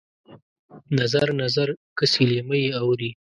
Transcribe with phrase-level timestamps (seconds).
[0.99, 1.67] نظر، نظر
[1.97, 3.09] کسي لېمه یې اورې